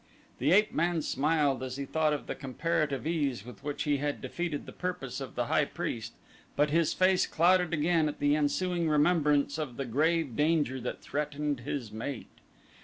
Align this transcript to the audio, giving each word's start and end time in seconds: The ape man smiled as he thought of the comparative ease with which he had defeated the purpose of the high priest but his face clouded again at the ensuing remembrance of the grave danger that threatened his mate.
The 0.39 0.51
ape 0.51 0.73
man 0.73 1.03
smiled 1.03 1.61
as 1.61 1.77
he 1.77 1.85
thought 1.85 2.11
of 2.11 2.25
the 2.25 2.33
comparative 2.33 3.05
ease 3.05 3.45
with 3.45 3.63
which 3.63 3.83
he 3.83 3.97
had 3.97 4.19
defeated 4.19 4.65
the 4.65 4.71
purpose 4.71 5.21
of 5.21 5.35
the 5.35 5.45
high 5.45 5.65
priest 5.65 6.13
but 6.55 6.71
his 6.71 6.91
face 6.91 7.27
clouded 7.27 7.71
again 7.71 8.09
at 8.09 8.17
the 8.17 8.35
ensuing 8.35 8.89
remembrance 8.89 9.59
of 9.59 9.77
the 9.77 9.85
grave 9.85 10.35
danger 10.35 10.81
that 10.81 11.01
threatened 11.03 11.59
his 11.59 11.91
mate. 11.91 12.39